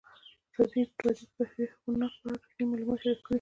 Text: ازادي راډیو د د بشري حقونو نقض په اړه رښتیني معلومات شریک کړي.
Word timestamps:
ازادي 0.53 0.81
راډیو 0.83 1.21
د 1.21 1.27
د 1.27 1.31
بشري 1.37 1.65
حقونو 1.71 1.97
نقض 2.01 2.15
په 2.21 2.27
اړه 2.31 2.35
رښتیني 2.41 2.67
معلومات 2.69 2.99
شریک 3.01 3.19
کړي. 3.23 3.29